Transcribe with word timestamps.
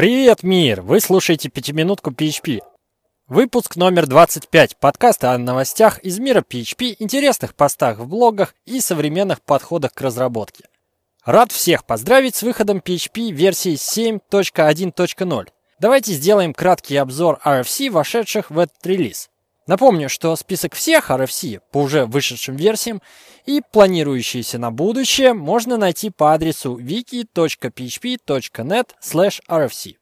Привет, 0.00 0.42
мир! 0.42 0.80
Вы 0.80 0.98
слушаете 0.98 1.50
«Пятиминутку 1.50 2.10
PHP». 2.10 2.60
Выпуск 3.28 3.76
номер 3.76 4.06
25. 4.06 4.78
Подкаст 4.78 5.24
о 5.24 5.36
новостях 5.36 5.98
из 5.98 6.18
мира 6.18 6.40
PHP, 6.40 6.96
интересных 7.00 7.54
постах 7.54 7.98
в 7.98 8.06
блогах 8.06 8.54
и 8.64 8.80
современных 8.80 9.42
подходах 9.42 9.92
к 9.92 10.00
разработке. 10.00 10.64
Рад 11.26 11.52
всех 11.52 11.84
поздравить 11.84 12.34
с 12.34 12.42
выходом 12.42 12.78
PHP 12.78 13.30
версии 13.30 13.74
7.1.0. 13.74 15.48
Давайте 15.78 16.12
сделаем 16.14 16.54
краткий 16.54 16.96
обзор 16.96 17.38
RFC, 17.44 17.90
вошедших 17.90 18.50
в 18.50 18.58
этот 18.58 18.86
релиз. 18.86 19.28
Напомню, 19.70 20.08
что 20.08 20.34
список 20.34 20.74
всех 20.74 21.10
RFC 21.12 21.60
по 21.70 21.82
уже 21.82 22.04
вышедшим 22.04 22.56
версиям 22.56 23.00
и 23.46 23.62
планирующиеся 23.72 24.58
на 24.58 24.72
будущее 24.72 25.32
можно 25.32 25.76
найти 25.76 26.10
по 26.10 26.34
адресу 26.34 26.76
wiki.php.net 26.76 27.28
rfc. 29.48 29.94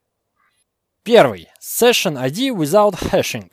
Первый. 1.03 1.49
Session 1.61 2.17
ID 2.17 2.49
without 2.57 2.95
hashing. 3.13 3.53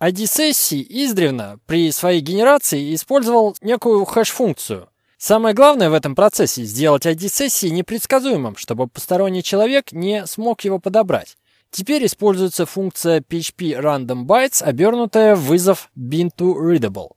ID 0.00 0.26
сессии 0.26 0.86
издревно 0.88 1.60
при 1.66 1.92
своей 1.92 2.22
генерации 2.22 2.94
использовал 2.94 3.54
некую 3.60 4.06
хэш-функцию. 4.06 4.88
Самое 5.18 5.54
главное 5.54 5.90
в 5.90 5.92
этом 5.92 6.14
процессе 6.14 6.64
сделать 6.64 7.04
ID 7.04 7.28
сессии 7.28 7.68
непредсказуемым, 7.68 8.56
чтобы 8.56 8.86
посторонний 8.86 9.42
человек 9.42 9.92
не 9.92 10.26
смог 10.26 10.62
его 10.62 10.78
подобрать. 10.78 11.36
Теперь 11.76 12.06
используется 12.06 12.64
функция 12.64 13.20
PHP 13.20 13.78
Random 13.78 14.24
Bytes, 14.24 14.62
обернутая 14.62 15.36
в 15.36 15.42
вызов 15.42 15.90
bin2readable. 15.94 17.10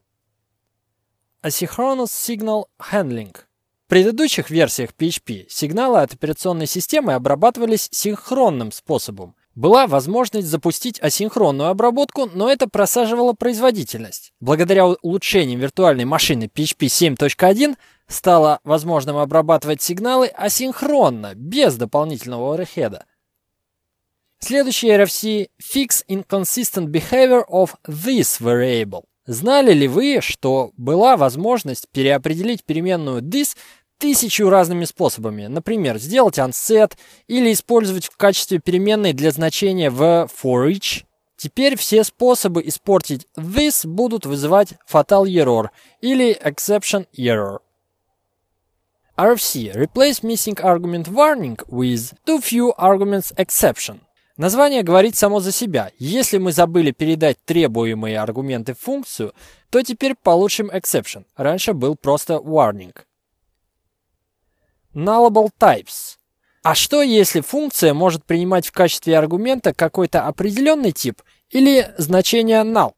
Asynchronous 1.41 2.07
Signal 2.07 2.65
Handling. 2.91 3.33
В 3.85 3.87
предыдущих 3.87 4.49
версиях 4.49 4.89
PHP 4.99 5.45
сигналы 5.47 6.01
от 6.01 6.13
операционной 6.13 6.67
системы 6.67 7.13
обрабатывались 7.13 7.87
синхронным 7.93 8.73
способом. 8.73 9.33
Была 9.55 9.87
возможность 9.87 10.49
запустить 10.49 10.99
асинхронную 11.01 11.69
обработку, 11.69 12.29
но 12.33 12.51
это 12.51 12.67
просаживало 12.67 13.31
производительность. 13.31 14.33
Благодаря 14.41 14.87
улучшениям 14.87 15.61
виртуальной 15.61 16.03
машины 16.03 16.51
PHP 16.53 17.15
7.1 17.15 17.77
стало 18.09 18.59
возможным 18.65 19.15
обрабатывать 19.15 19.81
сигналы 19.81 20.27
асинхронно, 20.27 21.33
без 21.33 21.77
дополнительного 21.77 22.55
оверхеда. 22.55 23.05
Следующий 24.41 24.87
RFC– 24.87 25.49
Fix 25.61 26.03
Inconsistent 26.07 26.87
Behavior 26.87 27.43
of 27.49 27.75
this 27.85 28.39
Variable. 28.39 29.03
Знали 29.25 29.73
ли 29.73 29.87
вы, 29.87 30.21
что 30.21 30.71
была 30.77 31.17
возможность 31.17 31.89
переопределить 31.91 32.63
переменную 32.63 33.21
this 33.21 33.57
тысячу 33.97 34.49
разными 34.49 34.85
способами? 34.85 35.47
Например, 35.47 35.99
сделать 35.99 36.39
unset 36.39 36.93
или 37.27 37.51
использовать 37.51 38.05
в 38.05 38.15
качестве 38.15 38.59
переменной 38.59 39.11
для 39.11 39.31
значения 39.31 39.89
в 39.89 40.29
for 40.41 40.71
each. 40.71 41.03
Теперь 41.35 41.77
все 41.77 42.05
способы 42.05 42.65
испортить 42.65 43.27
this 43.37 43.85
будут 43.85 44.25
вызывать 44.25 44.73
fatal 44.89 45.25
error 45.25 45.67
или 45.99 46.31
exception 46.41 47.05
error. 47.17 47.59
RFC– 49.17 49.73
Replace 49.75 50.23
missing 50.23 50.57
argument 50.61 51.09
warning 51.09 51.57
with 51.67 52.13
too 52.25 52.39
few 52.39 52.73
arguments 52.77 53.33
exception. 53.37 53.99
Название 54.39 54.83
говорит 54.83 55.17
само 55.17 55.41
за 55.41 55.51
себя. 55.51 55.91
Если 55.97 56.37
мы 56.37 56.53
забыли 56.53 56.91
передать 56.91 57.43
требуемые 57.43 58.21
аргументы 58.21 58.73
в 58.73 58.79
функцию, 58.79 59.33
то 59.69 59.81
теперь 59.81 60.15
получим 60.15 60.69
exception. 60.69 61.25
Раньше 61.35 61.73
был 61.73 61.97
просто 61.97 62.35
warning. 62.35 62.95
Nullable 64.93 65.49
types. 65.59 66.15
А 66.63 66.73
что 66.73 67.01
если 67.01 67.41
функция 67.41 67.93
может 67.93 68.23
принимать 68.23 68.65
в 68.65 68.71
качестве 68.71 69.17
аргумента 69.17 69.73
какой-то 69.73 70.25
определенный 70.25 70.93
тип 70.93 71.21
или 71.49 71.93
значение 71.97 72.61
null? 72.61 72.93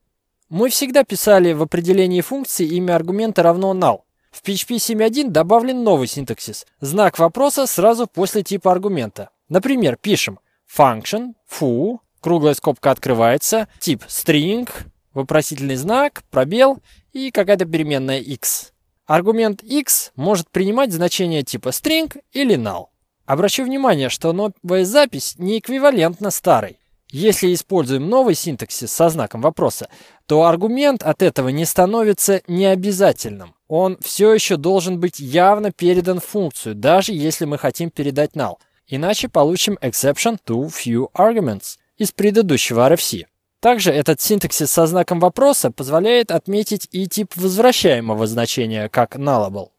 Мы 0.50 0.70
всегда 0.70 1.04
писали 1.04 1.54
в 1.54 1.64
определении 1.64 2.22
функции 2.22 2.68
имя 2.68 2.96
аргумента 2.96 3.42
равно 3.42 3.74
null. 3.74 4.02
В 4.30 4.44
PHP 4.44 4.76
7.1 4.76 5.30
добавлен 5.30 5.84
новый 5.84 6.06
синтаксис. 6.06 6.68
Знак 6.82 7.18
вопроса 7.18 7.66
сразу 7.66 8.06
после 8.06 8.44
типа 8.44 8.72
аргумента. 8.72 9.32
Например, 9.50 9.98
пишем– 10.00 10.40
function, 10.78 11.34
foo, 11.50 12.00
круглая 12.20 12.54
скобка 12.54 12.92
открывается, 12.92 13.68
тип 13.80 14.04
string, 14.08 14.70
вопросительный 15.14 15.76
знак, 15.76 16.24
пробел 16.30 16.80
и 17.14 17.32
какая-то 17.32 17.66
переменная 17.66 18.20
x. 18.20 18.72
Аргумент 19.06 19.64
x 19.64 20.12
может 20.16 20.50
принимать 20.50 20.94
значение 20.94 21.44
типа 21.44 21.70
string 21.70 22.22
или 22.32 22.56
null. 22.56 22.86
Обращу 23.26 23.64
внимание, 23.64 24.10
что 24.10 24.34
новая 24.34 24.86
запись 24.86 25.36
не 25.38 25.60
эквивалентна 25.60 26.32
старой. 26.32 26.78
Если 27.10 27.54
используем 27.54 28.10
новый 28.10 28.36
синтаксис 28.36 28.92
со 28.92 29.10
знаком 29.10 29.42
вопроса, 29.42 29.90
то 30.28 30.46
аргумент 30.46 31.04
от 31.04 31.22
этого 31.22 31.50
не 31.50 31.66
становится 31.66 32.42
необязательным. 32.48 33.54
Он 33.68 33.98
все 34.02 34.34
еще 34.34 34.56
должен 34.56 35.00
быть 35.00 35.20
явно 35.20 35.72
передан 35.72 36.22
в 36.22 36.26
функцию, 36.26 36.76
даже 36.76 37.12
если 37.12 37.44
мы 37.44 37.58
хотим 37.58 37.90
передать 37.90 38.32
null. 38.32 38.56
Иначе 38.94 39.30
получим 39.30 39.78
exception 39.82 40.38
to 40.46 40.68
few 40.68 41.10
arguments 41.14 41.78
из 41.98 42.12
предыдущего 42.12 42.92
RFC. 42.92 43.26
Также 43.62 43.90
этот 43.92 44.20
синтаксис 44.20 44.70
со 44.70 44.86
знаком 44.86 45.22
вопроса 45.22 45.72
позволяет 45.72 46.30
отметить 46.30 46.90
и 46.92 47.08
тип 47.08 47.32
возвращаемого 47.38 48.28
значения 48.28 48.90
как 48.90 49.16
nullable. 49.16 49.70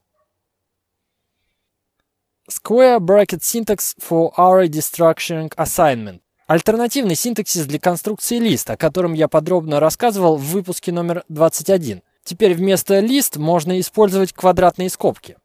Square 2.48 3.00
bracket 3.00 3.40
syntax 3.40 3.94
for 4.00 4.32
array 4.38 4.68
destructuring 4.68 5.54
assignment. 5.56 6.20
Альтернативный 6.46 7.14
синтаксис 7.14 7.66
для 7.66 7.78
конструкции 7.78 8.38
лист, 8.38 8.70
о 8.70 8.78
котором 8.78 9.12
я 9.12 9.28
подробно 9.28 9.78
рассказывал 9.78 10.36
в 10.36 10.44
выпуске 10.44 10.90
номер 10.90 11.22
21. 11.28 12.02
Теперь 12.24 12.54
вместо 12.54 13.00
лист 13.00 13.36
можно 13.36 13.78
использовать 13.78 14.32
квадратные 14.32 14.88
скобки. 14.88 15.36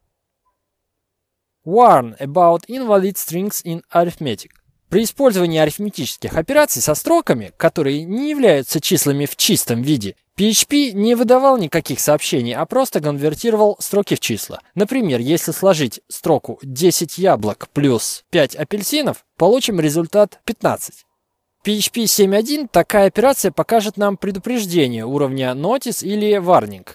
Warn 1.68 2.16
about 2.18 2.64
invalid 2.66 3.18
strings 3.18 3.62
in 3.62 3.82
arithmetic. 3.92 4.52
При 4.88 5.04
использовании 5.04 5.58
арифметических 5.58 6.34
операций 6.34 6.80
со 6.80 6.94
строками, 6.94 7.52
которые 7.58 8.04
не 8.04 8.30
являются 8.30 8.80
числами 8.80 9.26
в 9.26 9.36
чистом 9.36 9.82
виде, 9.82 10.16
PHP 10.38 10.92
не 10.92 11.14
выдавал 11.14 11.58
никаких 11.58 12.00
сообщений, 12.00 12.54
а 12.54 12.64
просто 12.64 13.02
конвертировал 13.02 13.76
строки 13.80 14.14
в 14.14 14.20
числа. 14.20 14.60
Например, 14.74 15.20
если 15.20 15.52
сложить 15.52 16.00
строку 16.08 16.58
10 16.62 17.18
яблок 17.18 17.68
плюс 17.74 18.24
5 18.30 18.54
апельсинов, 18.54 19.26
получим 19.36 19.78
результат 19.78 20.40
15. 20.46 21.04
PHP 21.66 22.04
7.1 22.04 22.68
такая 22.72 23.08
операция 23.08 23.52
покажет 23.52 23.98
нам 23.98 24.16
предупреждение 24.16 25.04
уровня 25.04 25.50
Notice 25.50 26.02
или 26.02 26.34
Warning. 26.40 26.88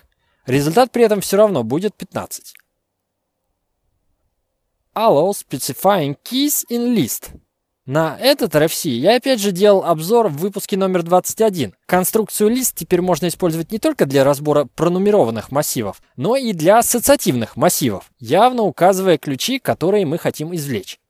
Результат 0.48 0.92
при 0.92 1.04
этом 1.04 1.22
все 1.22 1.38
равно 1.38 1.62
будет 1.64 1.94
15 1.94 2.56
allow 4.94 5.32
specifying 5.32 6.16
keys 6.24 6.66
in 6.70 6.94
list. 6.96 7.32
На 7.86 8.18
этот 8.18 8.56
RFC 8.56 8.92
я 8.92 9.18
опять 9.18 9.42
же 9.42 9.52
делал 9.52 9.84
обзор 9.84 10.30
в 10.30 10.38
выпуске 10.38 10.78
номер 10.78 11.04
21. 11.04 11.76
Конструкцию 11.86 12.50
лист 12.50 12.78
теперь 12.78 13.02
можно 13.02 13.28
использовать 13.28 13.74
не 13.74 13.80
только 13.80 14.06
для 14.06 14.24
разбора 14.24 14.70
пронумерованных 14.76 15.52
массивов, 15.52 16.02
но 16.16 16.38
и 16.38 16.54
для 16.54 16.80
ассоциативных 16.80 17.58
массивов, 17.58 18.10
явно 18.20 18.64
указывая 18.64 19.18
ключи, 19.18 19.60
которые 19.60 20.06
мы 20.06 20.18
хотим 20.18 20.56
извлечь. 20.56 21.02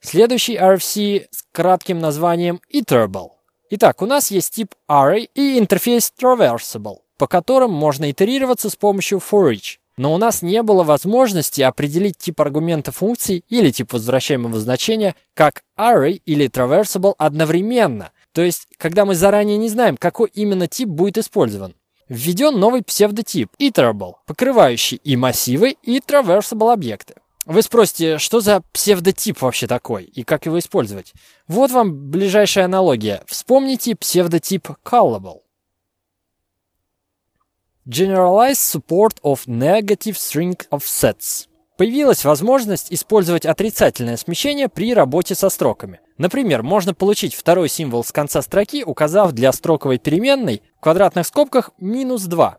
Следующий 0.00 0.56
RFC 0.56 1.26
с 1.32 1.42
кратким 1.50 1.98
названием 1.98 2.60
iterable. 2.72 3.30
Итак, 3.70 4.02
у 4.02 4.06
нас 4.06 4.30
есть 4.30 4.54
тип 4.54 4.74
array 4.88 5.28
и 5.34 5.58
интерфейс 5.58 6.12
traversable, 6.16 6.98
по 7.18 7.26
которым 7.26 7.72
можно 7.72 8.08
итерироваться 8.08 8.70
с 8.70 8.76
помощью 8.76 9.18
for 9.18 9.52
each. 9.52 9.78
Но 9.96 10.12
у 10.12 10.18
нас 10.18 10.42
не 10.42 10.62
было 10.62 10.82
возможности 10.82 11.60
определить 11.60 12.18
тип 12.18 12.40
аргумента 12.40 12.90
функции 12.90 13.44
или 13.48 13.70
тип 13.70 13.92
возвращаемого 13.92 14.58
значения 14.58 15.14
как 15.34 15.62
array 15.78 16.20
или 16.26 16.48
traversable 16.48 17.14
одновременно. 17.18 18.10
То 18.32 18.42
есть, 18.42 18.66
когда 18.76 19.04
мы 19.04 19.14
заранее 19.14 19.56
не 19.56 19.68
знаем, 19.68 19.96
какой 19.96 20.30
именно 20.34 20.66
тип 20.66 20.88
будет 20.88 21.18
использован. 21.18 21.74
Введен 22.08 22.58
новый 22.58 22.82
псевдотип 22.82 23.50
iterable, 23.58 24.14
покрывающий 24.26 25.00
и 25.02 25.16
массивы, 25.16 25.76
и 25.82 26.00
traversable 26.00 26.72
объекты. 26.72 27.14
Вы 27.46 27.62
спросите, 27.62 28.18
что 28.18 28.40
за 28.40 28.62
псевдотип 28.72 29.40
вообще 29.42 29.66
такой 29.66 30.04
и 30.04 30.24
как 30.24 30.46
его 30.46 30.58
использовать? 30.58 31.12
Вот 31.46 31.70
вам 31.70 32.10
ближайшая 32.10 32.64
аналогия. 32.64 33.22
Вспомните 33.26 33.94
псевдотип 33.94 34.68
callable. 34.82 35.43
Generalized 37.86 38.62
Support 38.62 39.16
of 39.22 39.46
Negative 39.46 40.16
String 40.16 40.56
Offsets. 40.70 41.48
Появилась 41.76 42.24
возможность 42.24 42.90
использовать 42.90 43.44
отрицательное 43.44 44.16
смещение 44.16 44.70
при 44.70 44.94
работе 44.94 45.34
со 45.34 45.50
строками. 45.50 46.00
Например, 46.16 46.62
можно 46.62 46.94
получить 46.94 47.34
второй 47.34 47.68
символ 47.68 48.02
с 48.02 48.10
конца 48.10 48.40
строки, 48.40 48.84
указав 48.84 49.32
для 49.32 49.52
строковой 49.52 49.98
переменной 49.98 50.62
в 50.78 50.80
квадратных 50.80 51.26
скобках 51.26 51.72
минус 51.78 52.22
2. 52.22 52.56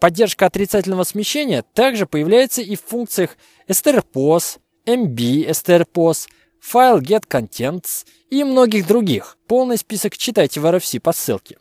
Поддержка 0.00 0.46
отрицательного 0.46 1.04
смещения 1.04 1.62
также 1.74 2.06
появляется 2.06 2.62
и 2.62 2.74
в 2.74 2.82
функциях 2.82 3.36
strpos, 3.68 4.58
mb 4.86 5.50
strpos, 5.50 6.26
File 6.72 7.00
Get 7.00 7.28
Contents 7.28 8.04
и 8.30 8.42
многих 8.42 8.88
других. 8.88 9.36
Полный 9.46 9.76
список 9.76 10.16
читайте 10.16 10.58
в 10.58 10.66
RFC 10.66 10.98
по 10.98 11.12
ссылке. 11.12 11.58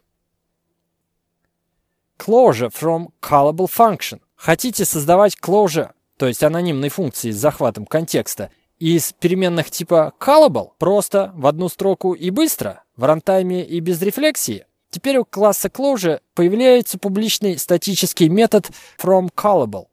Closure 2.17 2.71
from 2.71 3.09
Callable 3.21 3.67
Function. 3.67 4.19
Хотите 4.35 4.85
создавать 4.85 5.37
closure, 5.41 5.91
то 6.17 6.27
есть 6.27 6.43
анонимные 6.43 6.89
функции 6.89 7.31
с 7.31 7.37
захватом 7.37 7.85
контекста, 7.85 8.49
из 8.79 9.13
переменных 9.13 9.71
типа 9.71 10.13
callable, 10.19 10.71
просто, 10.77 11.31
в 11.35 11.47
одну 11.47 11.69
строку 11.69 12.13
и 12.13 12.29
быстро, 12.29 12.83
в 12.97 13.03
рантайме 13.03 13.63
и 13.63 13.79
без 13.79 14.01
рефлексии? 14.01 14.65
Теперь 14.89 15.17
у 15.17 15.25
класса 15.25 15.67
Closure 15.67 16.21
появляется 16.35 16.97
публичный 16.97 17.57
статический 17.57 18.29
метод 18.29 18.69
FromCallable. 18.97 19.87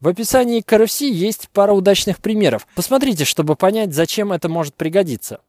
В 0.00 0.08
описании 0.08 0.60
к 0.60 0.72
RFC 0.72 1.08
есть 1.08 1.48
пара 1.52 1.72
удачных 1.72 2.18
примеров. 2.20 2.66
Посмотрите, 2.74 3.24
чтобы 3.24 3.56
понять, 3.56 3.92
зачем 3.92 4.32
это 4.32 4.48
может 4.48 4.74
пригодиться. 4.74 5.40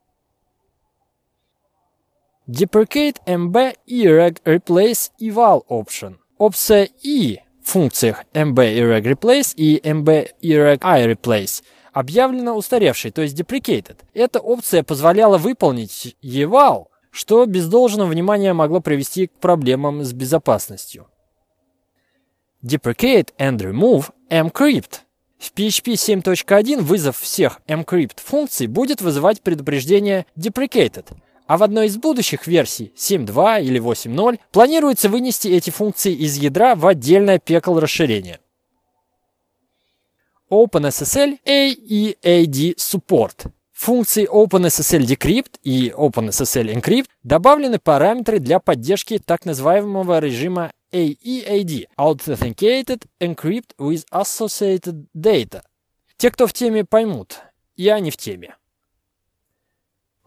Deprecate 2.49 3.21
MB 3.27 3.75
Ereg 3.85 4.41
Replace 4.43 5.11
Eval 5.21 5.61
Option. 5.69 6.15
Опция 6.39 6.89
E 7.03 7.37
в 7.61 7.69
функциях 7.69 8.23
MB 8.33 8.55
Ereg 8.55 9.03
Replace 9.03 9.53
и 9.55 9.79
MB 9.83 10.31
Ereg 10.41 10.79
I 10.81 11.13
Replace 11.13 11.63
объявлена 11.93 12.55
устаревшей, 12.55 13.11
то 13.11 13.21
есть 13.21 13.39
deprecated. 13.39 13.97
Эта 14.15 14.39
опция 14.39 14.81
позволяла 14.81 15.37
выполнить 15.37 16.17
eval 16.23 16.85
что 17.11 17.45
без 17.45 17.67
должного 17.67 18.09
внимания 18.09 18.53
могло 18.53 18.81
привести 18.81 19.27
к 19.27 19.33
проблемам 19.33 20.03
с 20.03 20.11
безопасностью. 20.11 21.05
Deprecate 22.63 23.29
and 23.37 23.57
remove 23.57 24.09
mcrypt. 24.31 25.01
В 25.37 25.53
PHP 25.53 25.93
7.1 25.93 26.81
вызов 26.81 27.19
всех 27.19 27.61
mcrypt 27.67 28.19
функций 28.19 28.65
будет 28.65 29.01
вызывать 29.01 29.43
предупреждение 29.43 30.25
deprecated, 30.35 31.05
а 31.49 31.57
в 31.57 31.63
одной 31.63 31.87
из 31.87 31.97
будущих 31.97 32.45
версий 32.45 32.93
7.2 32.95 33.63
или 33.63 33.81
8.0 33.81 34.39
планируется 34.51 35.09
вынести 35.09 35.47
эти 35.47 35.71
функции 35.71 36.13
из 36.13 36.37
ядра 36.37 36.75
в 36.75 36.85
отдельное 36.85 37.39
пекл 37.39 37.79
расширение. 37.79 38.39
OpenSSL 40.51 41.39
AEAD 41.43 42.75
Support 42.75 43.51
функции 43.73 44.29
OpenSSL 44.29 44.99
Decrypt 44.99 45.59
и 45.63 45.89
OpenSSL 45.89 46.71
Encrypt 46.71 47.07
добавлены 47.23 47.79
параметры 47.79 48.37
для 48.37 48.59
поддержки 48.59 49.17
так 49.17 49.45
называемого 49.45 50.19
режима 50.19 50.71
AEAD– 50.91 51.87
Authenticated 51.97 53.07
Encrypt 53.19 53.75
with 53.79 54.05
Associated 54.11 55.07
Data. 55.17 55.63
Те, 56.17 56.29
кто 56.29 56.45
в 56.45 56.53
теме, 56.53 56.85
поймут. 56.85 57.39
Я 57.75 57.99
не 57.99 58.11
в 58.11 58.17
теме. 58.17 58.58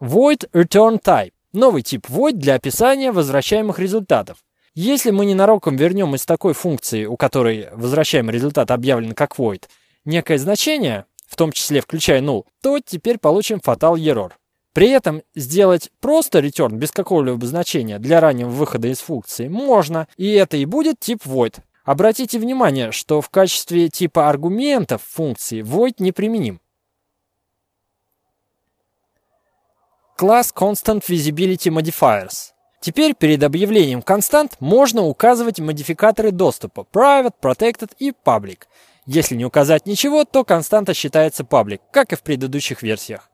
Void 0.03 0.49
Return 0.51 1.01
Type– 1.01 1.31
новый 1.53 1.81
тип 1.81 2.07
void 2.09 2.33
для 2.33 2.55
описания 2.55 3.13
возвращаемых 3.13 3.79
результатов. 3.79 4.39
Если 4.75 5.11
мы 5.11 5.25
ненароком 5.25 5.77
вернем 5.77 6.13
из 6.13 6.25
такой 6.25 6.53
функции, 6.53 7.05
у 7.05 7.15
которой 7.15 7.69
возвращаемый 7.71 8.33
результат 8.33 8.71
объявлен 8.71 9.13
как 9.13 9.39
void, 9.39 9.63
некое 10.03 10.37
значение– 10.39 11.05
в 11.25 11.37
том 11.37 11.53
числе 11.53 11.79
включая 11.79 12.21
null, 12.21 12.43
то 12.61 12.81
теперь 12.85 13.17
получим 13.17 13.61
fatal 13.65 13.95
error. 13.95 14.33
При 14.73 14.89
этом 14.89 15.21
сделать 15.35 15.89
просто 16.01 16.39
return 16.39 16.73
без 16.73 16.91
какого-либо 16.91 17.47
значения 17.47 17.97
для 17.97 18.19
раннего 18.19 18.49
выхода 18.49 18.89
из 18.89 18.99
функции 18.99 19.47
можно, 19.47 20.09
и 20.17 20.29
это 20.33 20.57
и 20.57 20.65
будет 20.65 20.99
тип 20.99 21.21
void. 21.25 21.59
Обратите 21.85 22.39
внимание, 22.39 22.91
что 22.91 23.21
в 23.21 23.29
качестве 23.29 23.87
типа 23.87 24.27
аргументов 24.27 25.01
функции 25.01 25.61
void 25.61 25.95
не 25.99 26.11
Класс 30.15 30.53
Constant 30.55 31.03
Visibility 31.07 31.69
Modifiers. 31.69 32.51
Теперь 32.81 33.13
перед 33.15 33.43
объявлением 33.43 34.01
констант 34.01 34.57
можно 34.59 35.03
указывать 35.03 35.59
модификаторы 35.59 36.31
доступа 36.31 36.85
Private, 36.91 37.33
Protected 37.41 37.91
и 37.99 38.11
Public– 38.11 38.59
если 39.05 39.35
не 39.35 39.45
указать 39.45 39.85
ничего, 39.85 40.23
то 40.23 40.45
константа 40.45 40.93
считается 40.93 41.43
public, 41.43 41.81
как 41.91 42.13
и 42.13 42.15
в 42.15 42.21
предыдущих 42.21 42.81
версиях. 42.81 43.29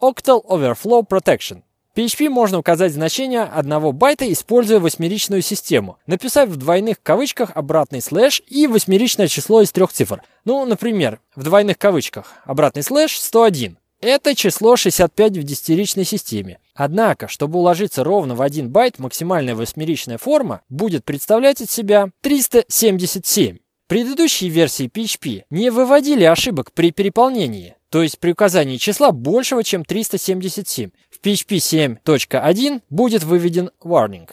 Octal 0.00 0.44
Overflow 0.46 1.06
Protection. 1.06 1.62
PHP 1.96 2.28
можно 2.28 2.58
указать 2.58 2.92
значение 2.92 3.42
одного 3.42 3.90
байта, 3.90 4.32
используя 4.32 4.78
восьмеричную 4.78 5.42
систему, 5.42 5.98
написав 6.06 6.48
в 6.48 6.56
двойных 6.56 7.02
кавычках 7.02 7.50
обратный 7.56 8.00
слэш 8.00 8.42
и 8.46 8.68
восьмеричное 8.68 9.26
число 9.26 9.60
из 9.60 9.72
трех 9.72 9.92
цифр. 9.92 10.22
Ну, 10.44 10.64
например, 10.64 11.20
в 11.34 11.42
двойных 11.42 11.76
кавычках 11.76 12.34
обратный 12.44 12.84
слэш 12.84 13.18
101. 13.18 13.76
Это 14.00 14.34
число 14.34 14.76
65 14.76 15.36
в 15.36 15.42
десятиричной 15.42 16.04
системе. 16.04 16.58
Однако, 16.74 17.28
чтобы 17.28 17.58
уложиться 17.58 18.02
ровно 18.02 18.34
в 18.34 18.40
один 18.40 18.70
байт, 18.70 18.98
максимальная 18.98 19.54
восьмеричная 19.54 20.16
форма 20.16 20.62
будет 20.70 21.04
представлять 21.04 21.60
из 21.60 21.70
себя 21.70 22.10
377. 22.22 23.58
Предыдущие 23.88 24.48
версии 24.48 24.88
PHP 24.88 25.42
не 25.50 25.70
выводили 25.70 26.24
ошибок 26.24 26.72
при 26.72 26.92
переполнении, 26.92 27.76
то 27.90 28.02
есть 28.02 28.18
при 28.18 28.30
указании 28.30 28.78
числа 28.78 29.12
большего, 29.12 29.62
чем 29.62 29.84
377. 29.84 30.90
В 31.10 31.20
PHP 31.20 31.98
7.1 32.06 32.82
будет 32.88 33.24
выведен 33.24 33.70
warning. 33.82 34.30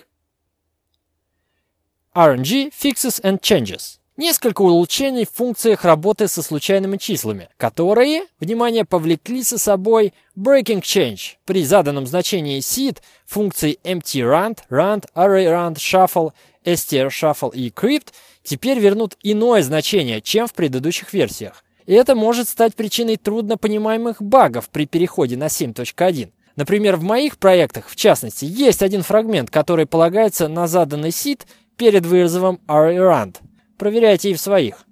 RNG 2.15 2.71
Fixes 2.71 3.21
and 3.21 3.41
Changes. 3.41 3.99
Несколько 4.17 4.63
улучшений 4.63 5.25
в 5.25 5.37
функциях 5.37 5.85
работы 5.85 6.27
со 6.27 6.41
случайными 6.41 6.97
числами, 6.97 7.49
которые, 7.55 8.23
внимание, 8.39 8.83
повлекли 8.83 9.43
за 9.43 9.59
собой 9.59 10.11
breaking 10.35 10.81
change. 10.81 11.35
При 11.45 11.63
заданном 11.63 12.07
значении 12.07 12.57
seed 12.57 12.97
функции 13.27 13.77
empty_rand, 13.83 14.57
rand, 14.71 15.05
array_rand, 15.13 15.75
shuffle, 15.75 16.31
str_shuffle 16.65 17.53
и 17.53 17.69
crypt– 17.69 18.07
теперь 18.43 18.79
вернут 18.79 19.15
иное 19.21 19.61
значение, 19.61 20.19
чем 20.19 20.47
в 20.47 20.53
предыдущих 20.53 21.13
версиях. 21.13 21.63
И 21.85 21.93
это 21.93 22.15
может 22.15 22.49
стать 22.49 22.73
причиной 22.73 23.17
труднопонимаемых 23.17 24.19
багов 24.19 24.69
при 24.69 24.87
переходе 24.87 25.37
на 25.37 25.45
7.1. 25.45 26.31
Например, 26.55 26.95
в 26.95 27.03
моих 27.03 27.37
проектах, 27.37 27.87
в 27.87 27.95
частности, 27.95 28.45
есть 28.45 28.81
один 28.81 29.03
фрагмент, 29.03 29.51
который 29.51 29.85
полагается 29.85 30.47
на 30.47 30.65
заданный 30.65 31.11
сид 31.11 31.45
перед 31.75 32.03
вызовом 32.03 32.59
array_rand. 32.67 33.35
Проверяйте 33.77 34.31
и 34.31 34.33
в 34.33 34.41
своих. 34.41 34.85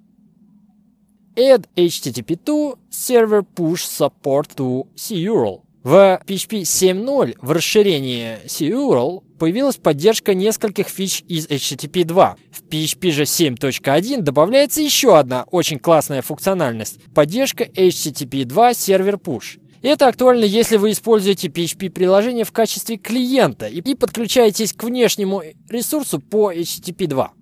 Add 1.36 1.66
HTTP2 1.76 2.78
server 2.90 3.44
push 3.54 3.84
support 3.84 4.54
to 4.56 4.86
CURL. 4.96 5.62
В 5.82 6.20
PHP 6.26 6.62
7.0 6.62 7.36
в 7.40 7.52
расширении 7.52 8.38
CURL 8.46 9.22
появилась 9.38 9.76
поддержка 9.76 10.34
нескольких 10.34 10.88
фич 10.88 11.22
из 11.28 11.46
HTTP 11.46 12.04
2. 12.04 12.36
В 12.50 12.62
PHP 12.64 13.10
же 13.12 13.22
7.1 13.22 14.22
добавляется 14.22 14.80
еще 14.80 15.16
одна 15.16 15.44
очень 15.50 15.78
классная 15.78 16.22
функциональность– 16.22 16.98
поддержка 17.14 17.64
HTTP 17.64 18.44
2 18.44 18.74
сервер 18.74 19.14
push. 19.14 19.60
Это 19.82 20.08
актуально, 20.08 20.44
если 20.44 20.76
вы 20.78 20.90
используете 20.90 21.46
PHP-приложение 21.46 22.44
в 22.44 22.50
качестве 22.50 22.96
клиента 22.96 23.68
и 23.68 23.94
подключаетесь 23.94 24.72
к 24.72 24.82
внешнему 24.82 25.42
ресурсу 25.68 26.18
по 26.18 26.52
HTTP 26.52 27.06
2. 27.06 27.32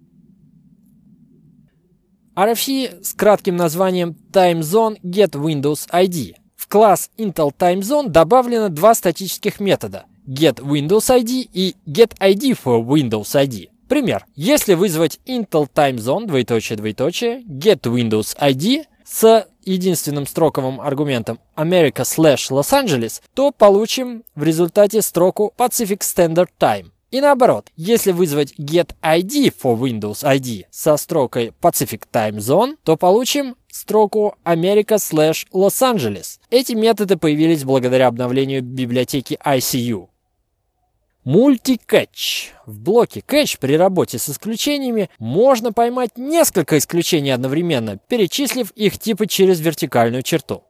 RFC 2.37 3.05
с 3.05 3.14
кратким 3.14 3.57
названием 3.57 4.17
TimeZone 4.33 5.00
Get 5.03 5.33
Windows 5.33 5.88
ID– 5.91 6.35
в 6.64 6.69
класс 6.69 7.11
Intel 7.19 7.53
Time 7.55 7.81
Zone 7.81 8.09
добавлено 8.09 8.71
два 8.71 8.95
статических 8.95 9.61
метода 9.61 10.07
Get 10.26 10.61
Windows 10.61 11.14
ID 11.14 11.47
и 11.53 11.76
Get 11.87 12.17
ID 12.19 12.59
for 12.64 12.83
Windows 12.83 13.35
ID. 13.35 13.69
Пример. 13.87 14.25
Если 14.35 14.73
вызвать 14.73 15.21
Intel 15.26 15.69
Time 15.71 15.97
Zone, 15.97 16.26
двоеточие, 16.26 16.79
двоеточие, 16.79 17.43
Get 17.43 17.83
Windows 17.83 18.35
ID 18.38 18.87
с 19.05 19.47
единственным 19.62 20.26
строковым 20.26 20.81
аргументом 20.81 21.38
America 21.55 22.03
slash 22.03 22.50
Los 22.50 22.73
Angeles, 22.73 23.21
то 23.35 23.50
получим 23.50 24.25
в 24.35 24.43
результате 24.43 25.03
строку 25.03 25.53
Pacific 25.59 25.99
Standard 25.99 26.49
Time. 26.59 26.93
И 27.14 27.21
наоборот, 27.21 27.71
если 27.76 28.11
вызвать 28.11 28.59
getID 28.59 29.54
for 29.56 29.78
Windows 29.78 30.25
ID 30.25 30.64
со 30.73 30.97
строкой 30.97 31.52
Pacific 31.62 32.02
Time 32.12 32.38
Zone, 32.38 32.76
то 32.83 32.97
получим 32.97 33.54
строку 33.71 34.35
America 34.44 34.97
slash 34.97 35.47
Los 35.52 35.80
Angeles. 35.80 36.40
Эти 36.50 36.73
методы 36.73 37.16
появились 37.16 37.62
благодаря 37.62 38.09
обновлению 38.09 38.62
библиотеки 38.62 39.38
ICU. 39.47 40.09
Мультикэтч. 41.23 42.50
В 42.66 42.80
блоке 42.80 43.21
catch 43.21 43.59
при 43.61 43.76
работе 43.76 44.18
с 44.18 44.28
исключениями 44.28 45.09
можно 45.21 45.73
поймать 45.73 46.18
несколько 46.18 46.78
исключений 46.78 47.33
одновременно, 47.33 47.97
перечислив 48.09 48.73
их 48.73 48.99
типы 48.99 49.28
через 49.28 49.61
вертикальную 49.61 50.25
черту. 50.25 50.64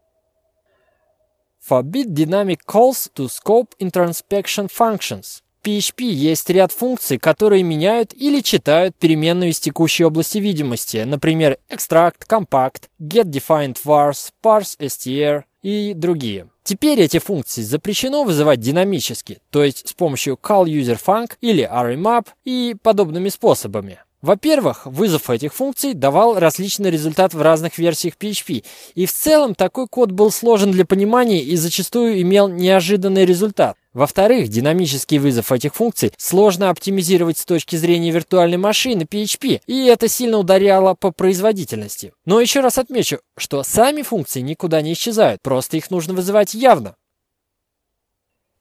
Forbid 1.66 2.12
dynamic 2.12 2.58
calls 2.66 3.10
to 3.14 3.30
scope 3.30 3.74
introspection 3.78 4.68
functions. 4.68 5.40
PHP 5.64 6.04
есть 6.04 6.50
ряд 6.50 6.72
функций, 6.72 7.18
которые 7.18 7.62
меняют 7.62 8.12
или 8.12 8.40
читают 8.40 8.94
переменную 8.96 9.50
из 9.50 9.58
текущей 9.58 10.04
области 10.04 10.38
видимости, 10.38 10.98
например, 10.98 11.58
extract, 11.70 12.26
compact, 12.28 12.84
getDefinedVars, 13.00 14.30
parseStr 14.44 15.44
и 15.62 15.94
другие. 15.94 16.48
Теперь 16.62 17.00
эти 17.00 17.18
функции 17.18 17.62
запрещено 17.62 18.24
вызывать 18.24 18.60
динамически, 18.60 19.38
то 19.50 19.64
есть 19.64 19.88
с 19.88 19.92
помощью 19.94 20.38
callUserFunc 20.42 21.32
или 21.40 21.68
remap 21.70 22.28
и 22.44 22.76
подобными 22.82 23.30
способами. 23.30 23.98
Во-первых, 24.24 24.86
вызов 24.86 25.28
этих 25.28 25.52
функций 25.52 25.92
давал 25.92 26.38
различный 26.38 26.90
результат 26.90 27.34
в 27.34 27.42
разных 27.42 27.76
версиях 27.76 28.14
PHP, 28.18 28.64
и 28.94 29.04
в 29.04 29.12
целом 29.12 29.54
такой 29.54 29.86
код 29.86 30.12
был 30.12 30.30
сложен 30.30 30.70
для 30.70 30.86
понимания 30.86 31.42
и 31.42 31.54
зачастую 31.56 32.22
имел 32.22 32.48
неожиданный 32.48 33.26
результат. 33.26 33.76
Во-вторых, 33.92 34.48
динамический 34.48 35.18
вызов 35.18 35.52
этих 35.52 35.74
функций 35.74 36.10
сложно 36.16 36.70
оптимизировать 36.70 37.36
с 37.36 37.44
точки 37.44 37.76
зрения 37.76 38.12
виртуальной 38.12 38.56
машины 38.56 39.02
PHP, 39.02 39.60
и 39.66 39.84
это 39.84 40.08
сильно 40.08 40.38
ударяло 40.38 40.94
по 40.94 41.10
производительности. 41.10 42.14
Но 42.24 42.40
еще 42.40 42.60
раз 42.60 42.78
отмечу, 42.78 43.18
что 43.36 43.62
сами 43.62 44.00
функции 44.00 44.40
никуда 44.40 44.80
не 44.80 44.94
исчезают, 44.94 45.42
просто 45.42 45.76
их 45.76 45.90
нужно 45.90 46.14
вызывать 46.14 46.54
явно. 46.54 46.96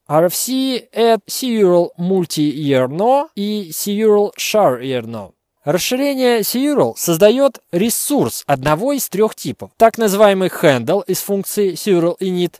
RFC 0.09 0.89
add 0.93 1.21
serial 1.29 1.91
multi-year 1.97 2.89
no 2.89 3.29
и 3.37 3.69
serial 3.71 4.33
char 4.37 4.81
year 4.81 5.05
no. 5.05 5.31
Расширение 5.63 6.41
Serial 6.41 6.93
создает 6.97 7.61
ресурс 7.71 8.43
одного 8.47 8.91
из 8.91 9.07
трех 9.07 9.33
типов. 9.33 9.71
Так 9.77 9.97
называемый 9.97 10.49
handle 10.49 11.03
из 11.07 11.21
функции 11.21 11.73
Serial 11.73 12.17
init, 12.19 12.55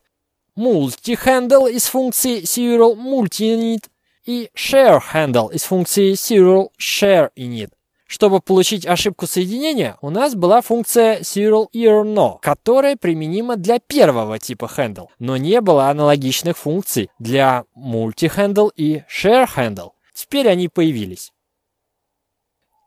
multi-handle 0.57 1.69
из 1.69 1.85
функции 1.85 2.43
Serial 2.43 2.95
multi-init 2.95 3.83
и 4.25 4.49
share 4.55 5.01
handle 5.13 5.53
из 5.53 5.63
функции 5.63 6.13
Serial 6.13 6.69
share 6.79 7.29
init. 7.35 7.71
Чтобы 8.13 8.41
получить 8.41 8.85
ошибку 8.85 9.25
соединения, 9.25 9.97
у 10.01 10.11
нас 10.11 10.35
была 10.35 10.61
функция 10.61 11.21
serial 11.21 11.65
error 11.73 12.03
no, 12.03 12.37
которая 12.43 12.95
применима 12.95 13.55
для 13.55 13.79
первого 13.79 14.37
типа 14.37 14.69
handle, 14.77 15.07
но 15.17 15.35
не 15.35 15.59
было 15.61 15.89
аналогичных 15.89 16.55
функций 16.55 17.09
для 17.17 17.63
multi-handle 17.75 18.69
и 18.75 19.01
share 19.09 19.47
handle. 19.55 19.93
Теперь 20.13 20.47
они 20.47 20.67
появились. 20.67 21.32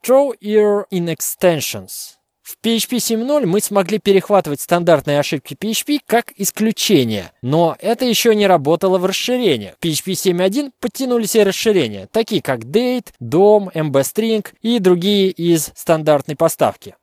Throw 0.03 0.35
error 0.41 0.87
in 0.91 1.09
extensions. 1.09 2.17
В 2.47 2.59
PHP 2.63 2.99
7.0 2.99 3.45
мы 3.45 3.61
смогли 3.61 3.99
перехватывать 3.99 4.61
стандартные 4.61 5.19
ошибки 5.19 5.55
PHP 5.55 5.99
как 6.07 6.33
исключение, 6.37 7.33
но 7.43 7.77
это 7.81 8.05
еще 8.05 8.37
не 8.37 8.47
работало 8.47 8.99
в 8.99 9.05
расширениях. 9.05 9.75
В 9.81 9.85
PHP 9.85 10.13
7.1 10.13 10.71
подтянулись 10.79 11.35
и 11.35 11.43
расширения, 11.43 12.07
такие 12.07 12.41
как 12.41 12.61
date, 12.61 13.09
DOM, 13.21 13.73
mbstring 13.73 14.47
и 14.63 14.79
другие 14.79 15.31
из 15.31 15.73
стандартной 15.75 16.37
поставки. 16.37 16.95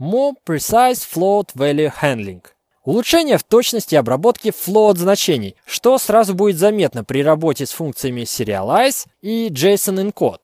More 0.00 0.32
precise 0.46 1.06
float 1.06 1.54
value 1.54 1.92
handling. 2.00 2.42
Улучшение 2.84 3.38
в 3.38 3.44
точности 3.44 3.94
обработки 3.94 4.48
float 4.48 4.98
значений, 4.98 5.56
что 5.64 5.96
сразу 5.96 6.34
будет 6.34 6.58
заметно 6.58 7.02
при 7.02 7.22
работе 7.22 7.64
с 7.64 7.70
функциями 7.70 8.22
serialize 8.22 9.06
и 9.22 9.48
JSON 9.48 10.12
encode. 10.12 10.40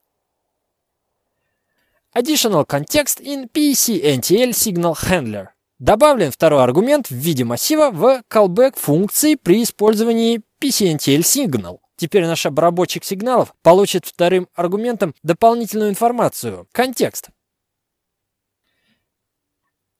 Additional 2.17 2.67
context 2.67 3.21
in 3.21 3.51
PCNTL 3.53 4.51
Signal 4.51 4.95
Handler. 4.95 5.49
Добавлен 5.79 6.31
второй 6.33 6.65
аргумент 6.65 7.09
в 7.09 7.15
виде 7.15 7.45
массива 7.45 7.91
в 7.91 8.23
callback 8.31 8.79
функции 8.79 9.35
при 9.35 9.63
использовании 9.63 10.41
PCNTL 10.63 11.21
Signal. 11.21 11.79
Теперь 11.97 12.25
наш 12.25 12.47
обработчик 12.47 13.05
сигналов 13.05 13.55
получит 13.63 14.07
вторым 14.07 14.49
аргументом 14.55 15.15
дополнительную 15.23 15.91
информацию– 15.91 16.67
контекст. 16.73 17.29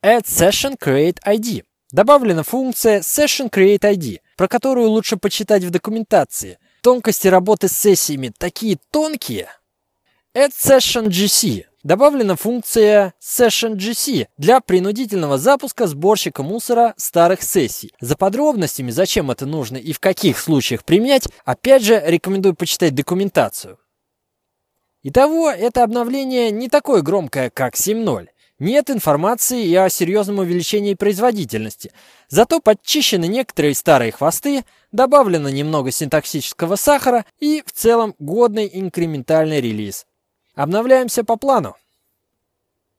Add 0.03 0.25
Session 0.25 0.79
Create 0.79 1.19
ID. 1.27 1.65
Добавлена 1.93 2.45
функция 2.45 3.01
Session 3.01 3.51
Create 3.51 3.81
ID, 3.81 4.19
про 4.37 4.47
которую 4.47 4.91
лучше 4.91 5.17
почитать 5.17 5.65
в 5.65 5.71
документации. 5.71 6.59
Тонкости 6.83 7.27
работы 7.27 7.67
с 7.67 7.73
сессиями 7.73 8.33
такие 8.37 8.79
тонкие. 8.93 9.49
Add 10.33 10.53
Session 10.53 11.09
GC. 11.09 11.65
Добавлена 11.83 12.37
функция 12.37 13.15
Session 13.21 13.75
GC 13.75 14.29
для 14.39 14.61
принудительного 14.61 15.37
запуска 15.37 15.89
сборщика 15.89 16.45
мусора 16.45 16.95
старых 16.97 17.43
сессий. 17.43 17.93
За 18.01 18.17
подробностями, 18.17 18.93
зачем 18.93 19.33
это 19.33 19.47
нужно 19.47 19.77
и 19.77 19.93
в 19.93 19.99
каких 19.99 20.39
случаях 20.39 20.85
применять, 20.85 21.27
опять 21.45 21.83
же 21.83 22.01
рекомендую 22.07 22.55
почитать 22.55 22.95
документацию. 22.95 23.79
Итого, 25.03 25.51
это 25.51 25.83
обновление 25.83 26.53
не 26.53 26.69
такое 26.69 27.03
громкое, 27.03 27.51
как 27.51 27.75
7.0. 27.75 28.29
Нет 28.61 28.91
информации 28.91 29.65
и 29.65 29.75
о 29.75 29.89
серьезном 29.89 30.41
увеличении 30.41 30.93
производительности. 30.93 31.93
Зато 32.29 32.61
подчищены 32.61 33.27
некоторые 33.27 33.75
старые 33.75 34.13
хвосты, 34.13 34.65
добавлено 34.93 35.49
немного 35.49 35.91
синтаксического 35.91 36.77
сахара 36.77 37.25
и 37.39 37.63
в 37.65 37.73
целом 37.73 38.15
годный 38.19 38.71
инкрементальный 38.71 39.63
релиз. 39.63 40.07
Обновляемся 40.55 41.25
по 41.25 41.37
плану. 41.37 41.75